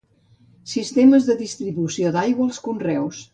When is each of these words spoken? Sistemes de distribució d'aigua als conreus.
Sistemes 0.71 1.27
de 1.27 1.35
distribució 1.41 2.15
d'aigua 2.17 2.49
als 2.49 2.63
conreus. 2.71 3.23